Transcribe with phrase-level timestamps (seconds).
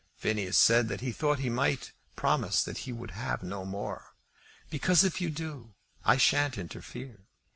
[0.17, 4.15] Phineas said that he thought he might promise that he would have no more.
[4.71, 7.27] "Because, if you do, I shan't interfere.